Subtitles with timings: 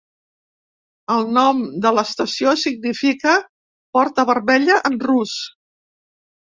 [1.15, 3.37] El nom de l'estació significa
[3.99, 5.41] "Porta Vermella" en rus.